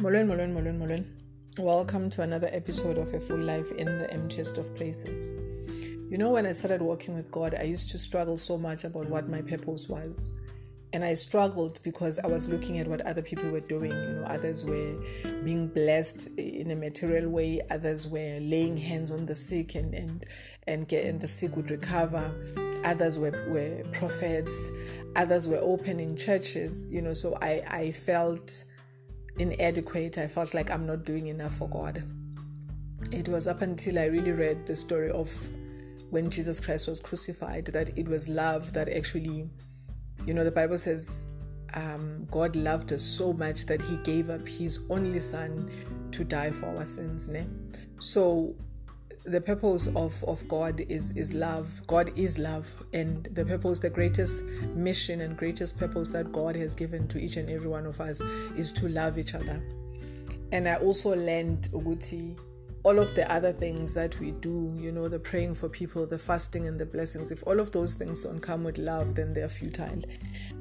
Molwen, 0.00 0.28
Molwen, 0.28 0.52
Molwen, 0.54 0.78
Molwen. 0.78 1.04
Welcome 1.58 2.08
to 2.10 2.22
another 2.22 2.48
episode 2.52 2.98
of 2.98 3.12
A 3.12 3.18
Full 3.18 3.40
Life 3.40 3.72
in 3.72 3.98
the 3.98 4.08
Emptiest 4.12 4.56
of 4.56 4.72
Places. 4.76 5.26
You 6.08 6.16
know, 6.16 6.30
when 6.30 6.46
I 6.46 6.52
started 6.52 6.82
working 6.82 7.16
with 7.16 7.32
God, 7.32 7.56
I 7.58 7.64
used 7.64 7.90
to 7.90 7.98
struggle 7.98 8.38
so 8.38 8.56
much 8.56 8.84
about 8.84 9.10
what 9.10 9.28
my 9.28 9.42
purpose 9.42 9.88
was. 9.88 10.40
And 10.92 11.02
I 11.02 11.14
struggled 11.14 11.80
because 11.82 12.20
I 12.20 12.28
was 12.28 12.48
looking 12.48 12.78
at 12.78 12.86
what 12.86 13.00
other 13.00 13.22
people 13.22 13.50
were 13.50 13.58
doing. 13.58 13.90
You 13.90 14.12
know, 14.20 14.24
others 14.28 14.64
were 14.64 15.02
being 15.42 15.66
blessed 15.66 16.28
in 16.38 16.70
a 16.70 16.76
material 16.76 17.28
way, 17.32 17.60
others 17.68 18.06
were 18.06 18.38
laying 18.40 18.76
hands 18.76 19.10
on 19.10 19.26
the 19.26 19.34
sick 19.34 19.74
and 19.74 19.92
and 19.96 20.24
and, 20.68 20.86
get, 20.86 21.06
and 21.06 21.20
the 21.20 21.26
sick 21.26 21.56
would 21.56 21.72
recover. 21.72 22.32
Others 22.84 23.18
were, 23.18 23.32
were 23.48 23.82
prophets, 23.94 24.70
others 25.16 25.48
were 25.48 25.58
opening 25.60 26.14
churches, 26.14 26.88
you 26.92 27.02
know, 27.02 27.14
so 27.14 27.36
I, 27.42 27.64
I 27.68 27.90
felt 27.90 28.64
inadequate. 29.38 30.18
I 30.18 30.26
felt 30.26 30.54
like 30.54 30.70
I'm 30.70 30.86
not 30.86 31.04
doing 31.04 31.26
enough 31.28 31.54
for 31.54 31.68
God. 31.68 32.02
It 33.12 33.28
was 33.28 33.48
up 33.48 33.62
until 33.62 33.98
I 33.98 34.06
really 34.06 34.32
read 34.32 34.66
the 34.66 34.76
story 34.76 35.10
of 35.10 35.30
when 36.10 36.30
Jesus 36.30 36.58
Christ 36.60 36.88
was 36.88 37.00
crucified 37.00 37.66
that 37.66 37.96
it 37.98 38.08
was 38.08 38.28
love 38.28 38.72
that 38.72 38.88
actually, 38.88 39.48
you 40.24 40.34
know, 40.34 40.44
the 40.44 40.50
Bible 40.50 40.78
says 40.78 41.32
um, 41.74 42.26
God 42.30 42.56
loved 42.56 42.92
us 42.92 43.02
so 43.02 43.32
much 43.32 43.66
that 43.66 43.82
He 43.82 43.98
gave 43.98 44.30
up 44.30 44.46
His 44.46 44.86
only 44.90 45.20
Son 45.20 45.70
to 46.12 46.24
die 46.24 46.50
for 46.50 46.66
our 46.76 46.84
sins. 46.84 47.28
Ne? 47.28 47.46
So 47.98 48.54
the 49.24 49.40
purpose 49.40 49.94
of, 49.94 50.24
of 50.24 50.46
God 50.48 50.80
is, 50.80 51.16
is 51.16 51.34
love. 51.34 51.86
God 51.86 52.10
is 52.16 52.38
love. 52.38 52.72
And 52.92 53.24
the 53.26 53.44
purpose, 53.44 53.78
the 53.78 53.90
greatest 53.90 54.48
mission 54.74 55.20
and 55.20 55.36
greatest 55.36 55.78
purpose 55.78 56.10
that 56.10 56.32
God 56.32 56.56
has 56.56 56.74
given 56.74 57.06
to 57.08 57.18
each 57.18 57.36
and 57.36 57.48
every 57.50 57.68
one 57.68 57.86
of 57.86 58.00
us 58.00 58.20
is 58.20 58.72
to 58.72 58.88
love 58.88 59.18
each 59.18 59.34
other. 59.34 59.62
And 60.52 60.66
I 60.66 60.76
also 60.76 61.14
learned, 61.14 61.68
Uguti, 61.74 62.38
all 62.84 62.98
of 62.98 63.14
the 63.14 63.30
other 63.30 63.52
things 63.52 63.92
that 63.94 64.18
we 64.18 64.30
do, 64.30 64.74
you 64.80 64.92
know, 64.92 65.08
the 65.08 65.18
praying 65.18 65.54
for 65.54 65.68
people, 65.68 66.06
the 66.06 66.18
fasting 66.18 66.66
and 66.66 66.80
the 66.80 66.86
blessings, 66.86 67.30
if 67.30 67.46
all 67.46 67.60
of 67.60 67.70
those 67.72 67.94
things 67.94 68.24
don't 68.24 68.40
come 68.40 68.64
with 68.64 68.78
love, 68.78 69.14
then 69.14 69.34
they're 69.34 69.48
futile. 69.48 70.02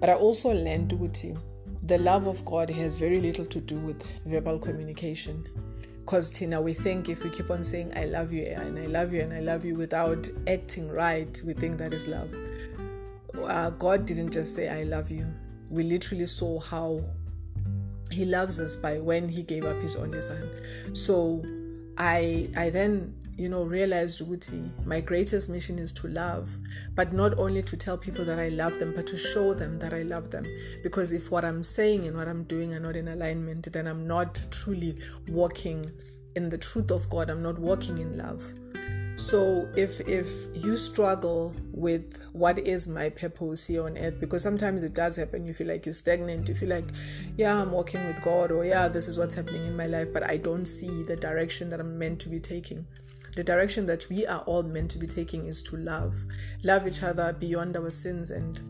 But 0.00 0.10
I 0.10 0.14
also 0.14 0.52
learned, 0.52 0.90
Uguti, 0.90 1.38
the 1.82 1.98
love 1.98 2.26
of 2.26 2.44
God 2.44 2.68
has 2.70 2.98
very 2.98 3.20
little 3.20 3.44
to 3.44 3.60
do 3.60 3.78
with 3.78 4.02
verbal 4.26 4.58
communication 4.58 5.44
because 6.06 6.30
Tina, 6.30 6.62
we 6.62 6.72
think 6.72 7.08
if 7.08 7.24
we 7.24 7.30
keep 7.30 7.50
on 7.50 7.64
saying 7.64 7.92
I 7.96 8.04
love 8.04 8.30
you 8.32 8.44
and 8.44 8.78
I 8.78 8.86
love 8.86 9.12
you 9.12 9.22
and 9.22 9.32
I 9.32 9.40
love 9.40 9.64
you 9.64 9.74
without 9.74 10.28
acting 10.46 10.88
right, 10.88 11.42
we 11.44 11.52
think 11.52 11.78
that 11.78 11.92
is 11.92 12.06
love. 12.06 12.32
Uh, 13.36 13.70
God 13.70 14.06
didn't 14.06 14.30
just 14.30 14.54
say 14.54 14.68
I 14.68 14.84
love 14.84 15.10
you. 15.10 15.26
We 15.68 15.82
literally 15.82 16.26
saw 16.26 16.60
how 16.60 17.00
He 18.12 18.24
loves 18.24 18.60
us 18.60 18.76
by 18.76 19.00
when 19.00 19.28
He 19.28 19.42
gave 19.42 19.64
up 19.64 19.82
His 19.82 19.96
only 19.96 20.20
Son. 20.20 20.48
So 20.94 21.44
I 21.98 22.50
I 22.56 22.70
then 22.70 23.12
you 23.36 23.48
know, 23.48 23.64
realized 23.64 24.20
Uti, 24.20 24.70
my 24.86 25.00
greatest 25.00 25.50
mission 25.50 25.78
is 25.78 25.92
to 25.92 26.08
love, 26.08 26.56
but 26.94 27.12
not 27.12 27.38
only 27.38 27.62
to 27.62 27.76
tell 27.76 27.98
people 27.98 28.24
that 28.24 28.38
I 28.38 28.48
love 28.48 28.78
them, 28.78 28.92
but 28.94 29.06
to 29.08 29.16
show 29.16 29.52
them 29.52 29.78
that 29.78 29.92
I 29.92 30.02
love 30.02 30.30
them. 30.30 30.46
Because 30.82 31.12
if 31.12 31.30
what 31.30 31.44
I'm 31.44 31.62
saying 31.62 32.06
and 32.06 32.16
what 32.16 32.28
I'm 32.28 32.44
doing 32.44 32.72
are 32.72 32.80
not 32.80 32.96
in 32.96 33.08
alignment, 33.08 33.70
then 33.72 33.86
I'm 33.86 34.06
not 34.06 34.42
truly 34.50 34.98
walking 35.28 35.90
in 36.34 36.48
the 36.48 36.58
truth 36.58 36.90
of 36.90 37.08
God. 37.10 37.28
I'm 37.28 37.42
not 37.42 37.58
walking 37.58 37.98
in 37.98 38.16
love. 38.16 38.42
So 39.16 39.66
if 39.76 40.00
if 40.00 40.26
you 40.62 40.76
struggle 40.76 41.54
with 41.72 42.28
what 42.34 42.58
is 42.58 42.86
my 42.86 43.08
purpose 43.08 43.66
here 43.66 43.84
on 43.84 43.96
earth, 43.96 44.20
because 44.20 44.42
sometimes 44.42 44.84
it 44.84 44.94
does 44.94 45.16
happen, 45.16 45.46
you 45.46 45.54
feel 45.54 45.68
like 45.68 45.86
you're 45.86 45.94
stagnant, 45.94 46.48
you 46.48 46.54
feel 46.54 46.68
like, 46.68 46.84
yeah, 47.38 47.60
I'm 47.60 47.72
walking 47.72 48.06
with 48.06 48.22
God, 48.22 48.50
or 48.50 48.66
yeah, 48.66 48.88
this 48.88 49.08
is 49.08 49.18
what's 49.18 49.34
happening 49.34 49.64
in 49.64 49.74
my 49.74 49.86
life, 49.86 50.08
but 50.12 50.22
I 50.22 50.36
don't 50.36 50.66
see 50.66 51.02
the 51.02 51.16
direction 51.16 51.70
that 51.70 51.80
I'm 51.80 51.98
meant 51.98 52.20
to 52.20 52.28
be 52.28 52.40
taking 52.40 52.86
the 53.36 53.44
direction 53.44 53.86
that 53.86 54.06
we 54.08 54.26
are 54.26 54.40
all 54.40 54.62
meant 54.62 54.90
to 54.90 54.98
be 54.98 55.06
taking 55.06 55.44
is 55.44 55.62
to 55.62 55.76
love 55.76 56.14
love 56.64 56.86
each 56.86 57.02
other 57.02 57.32
beyond 57.34 57.76
our 57.76 57.90
sins 57.90 58.30
and 58.30 58.60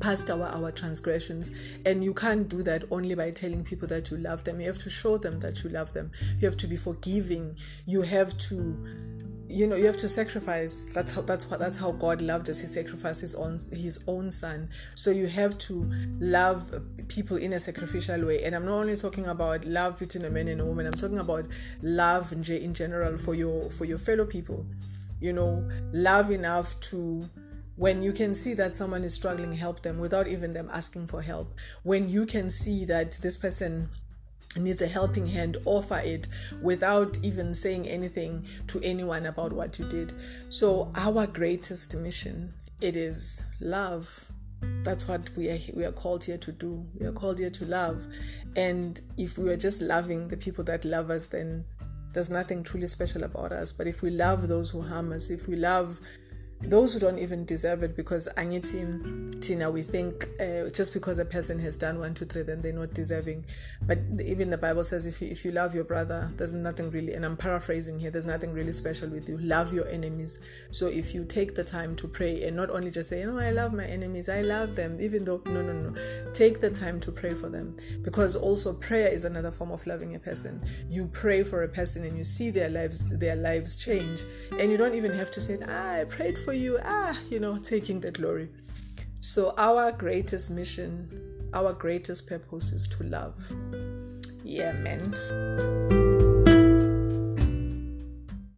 past 0.00 0.30
our, 0.30 0.46
our 0.46 0.70
transgressions. 0.70 1.50
And 1.84 2.02
you 2.02 2.14
can't 2.14 2.48
do 2.48 2.62
that 2.62 2.84
only 2.90 3.14
by 3.14 3.30
telling 3.32 3.64
people 3.64 3.88
that 3.88 4.10
you 4.10 4.18
love 4.18 4.44
them. 4.44 4.60
You 4.60 4.66
have 4.68 4.78
to 4.78 4.90
show 4.90 5.18
them 5.18 5.40
that 5.40 5.64
you 5.64 5.70
love 5.70 5.92
them. 5.92 6.12
You 6.38 6.46
have 6.46 6.56
to 6.58 6.66
be 6.66 6.76
forgiving. 6.76 7.56
You 7.86 8.02
have 8.02 8.36
to 8.38 9.19
you 9.50 9.66
know 9.66 9.76
you 9.76 9.86
have 9.86 9.96
to 9.98 10.08
sacrifice. 10.08 10.86
That's 10.94 11.14
how 11.14 11.22
that's 11.22 11.50
what 11.50 11.58
that's 11.58 11.80
how 11.80 11.92
god 11.92 12.22
loved 12.22 12.48
us. 12.48 12.60
He 12.60 12.66
sacrificed 12.66 13.20
his 13.20 13.34
own 13.34 13.52
his 13.72 14.04
own 14.06 14.30
son. 14.30 14.68
So 14.94 15.10
you 15.10 15.26
have 15.26 15.58
to 15.58 15.90
love 16.20 16.72
people 17.08 17.36
in 17.36 17.52
a 17.52 17.58
sacrificial 17.58 18.24
way. 18.26 18.42
And 18.44 18.54
i'm 18.54 18.64
not 18.64 18.74
only 18.74 18.96
talking 18.96 19.26
about 19.26 19.64
love 19.64 19.98
between 19.98 20.24
a 20.24 20.30
man 20.30 20.48
and 20.48 20.60
a 20.60 20.64
woman. 20.64 20.86
I'm 20.86 20.92
talking 20.92 21.18
about 21.18 21.46
love 21.82 22.32
in 22.32 22.42
general 22.74 23.18
for 23.18 23.34
your 23.34 23.68
for 23.70 23.84
your 23.84 23.98
fellow 23.98 24.24
people. 24.24 24.64
You 25.20 25.32
know 25.32 25.68
love 25.92 26.30
enough 26.30 26.78
to 26.90 27.28
when 27.76 28.02
you 28.02 28.12
can 28.12 28.34
see 28.34 28.52
that 28.54 28.74
someone 28.74 29.02
is 29.04 29.14
struggling 29.14 29.52
help 29.52 29.82
them 29.82 29.98
without 29.98 30.28
even 30.28 30.52
them 30.52 30.68
asking 30.70 31.06
for 31.06 31.22
help. 31.22 31.58
When 31.82 32.08
you 32.08 32.26
can 32.26 32.50
see 32.50 32.84
that 32.84 33.18
this 33.22 33.36
person 33.38 33.88
needs 34.56 34.82
a 34.82 34.86
helping 34.86 35.26
hand 35.26 35.56
offer 35.64 36.00
it 36.02 36.26
without 36.62 37.18
even 37.22 37.54
saying 37.54 37.86
anything 37.86 38.44
to 38.66 38.80
anyone 38.82 39.26
about 39.26 39.52
what 39.52 39.78
you 39.78 39.84
did. 39.88 40.12
So 40.48 40.90
our 40.96 41.26
greatest 41.26 41.96
mission 41.96 42.52
it 42.80 42.96
is 42.96 43.46
love. 43.60 44.32
That's 44.82 45.06
what 45.06 45.30
we 45.36 45.50
are 45.50 45.58
we 45.76 45.84
are 45.84 45.92
called 45.92 46.24
here 46.24 46.38
to 46.38 46.52
do. 46.52 46.84
We 46.98 47.06
are 47.06 47.12
called 47.12 47.38
here 47.38 47.50
to 47.50 47.64
love. 47.66 48.06
And 48.56 49.00
if 49.16 49.38
we 49.38 49.50
are 49.50 49.56
just 49.56 49.82
loving 49.82 50.28
the 50.28 50.36
people 50.36 50.64
that 50.64 50.84
love 50.84 51.10
us 51.10 51.26
then 51.28 51.64
there's 52.12 52.30
nothing 52.30 52.64
truly 52.64 52.88
special 52.88 53.22
about 53.22 53.52
us. 53.52 53.72
But 53.72 53.86
if 53.86 54.02
we 54.02 54.10
love 54.10 54.48
those 54.48 54.70
who 54.70 54.82
harm 54.82 55.12
us 55.12 55.30
if 55.30 55.46
we 55.46 55.56
love 55.56 56.00
those 56.62 56.92
who 56.94 57.00
don't 57.00 57.18
even 57.18 57.44
deserve 57.44 57.82
it 57.82 57.96
because 57.96 58.28
angithi 58.36 59.40
tina 59.40 59.70
we 59.70 59.82
think 59.82 60.28
uh, 60.40 60.68
just 60.70 60.92
because 60.92 61.18
a 61.18 61.24
person 61.24 61.58
has 61.58 61.76
done 61.76 61.98
one 61.98 62.12
two 62.12 62.26
three 62.26 62.42
then 62.42 62.60
they're 62.60 62.72
not 62.72 62.92
deserving. 62.92 63.44
But 63.86 63.98
even 64.24 64.50
the 64.50 64.58
bible 64.58 64.84
says 64.84 65.06
if 65.06 65.22
you, 65.22 65.28
if 65.28 65.44
you 65.44 65.52
love 65.52 65.74
your 65.74 65.84
brother 65.84 66.32
there's 66.36 66.52
nothing 66.52 66.90
really 66.90 67.14
and 67.14 67.24
i'm 67.24 67.36
paraphrasing 67.36 67.98
here 67.98 68.10
there's 68.10 68.26
nothing 68.26 68.52
really 68.52 68.72
special 68.72 69.08
with 69.08 69.28
you. 69.28 69.38
Love 69.38 69.72
your 69.72 69.88
enemies. 69.88 70.68
So 70.70 70.86
if 70.86 71.14
you 71.14 71.24
take 71.24 71.54
the 71.54 71.64
time 71.64 71.96
to 71.96 72.08
pray 72.08 72.42
and 72.44 72.56
not 72.56 72.70
only 72.70 72.90
just 72.90 73.08
say 73.08 73.20
you 73.20 73.26
know 73.26 73.38
i 73.38 73.50
love 73.50 73.72
my 73.72 73.84
enemies 73.86 74.28
i 74.28 74.42
love 74.42 74.76
them 74.76 74.98
even 75.00 75.24
though 75.24 75.42
no 75.46 75.62
no 75.62 75.72
no. 75.72 75.94
Take 76.34 76.60
the 76.60 76.70
time 76.70 77.00
to 77.00 77.12
pray 77.12 77.30
for 77.30 77.48
them. 77.48 77.74
Because 78.02 78.36
also 78.36 78.74
prayer 78.74 79.08
is 79.08 79.24
another 79.24 79.50
form 79.50 79.72
of 79.72 79.86
loving 79.86 80.14
a 80.14 80.18
person. 80.18 80.60
You 80.88 81.08
pray 81.12 81.42
for 81.42 81.64
a 81.64 81.68
person 81.68 82.04
and 82.04 82.16
you 82.16 82.24
see 82.24 82.50
their 82.50 82.68
lives 82.68 83.08
their 83.18 83.36
lives 83.36 83.82
change. 83.82 84.24
And 84.58 84.70
you 84.70 84.76
don't 84.76 84.94
even 84.94 85.12
have 85.12 85.30
to 85.32 85.40
say 85.40 85.58
ah, 85.66 86.00
i 86.00 86.04
prayed 86.04 86.38
for 86.38 86.49
for 86.50 86.54
you, 86.54 86.80
ah, 86.84 87.16
you 87.30 87.38
know, 87.38 87.56
taking 87.62 88.00
the 88.00 88.10
glory. 88.10 88.48
So, 89.20 89.54
our 89.56 89.92
greatest 89.92 90.50
mission, 90.50 91.08
our 91.54 91.72
greatest 91.72 92.26
purpose 92.26 92.72
is 92.72 92.88
to 92.88 93.04
love. 93.04 93.54
Yeah, 94.42 94.72
man. 94.72 95.79